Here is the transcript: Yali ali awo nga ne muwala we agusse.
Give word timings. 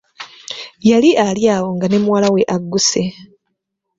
Yali 0.89 1.09
ali 1.27 1.43
awo 1.55 1.69
nga 1.75 1.85
ne 1.87 1.97
muwala 2.03 2.27
we 2.33 2.41
agusse. 2.55 3.01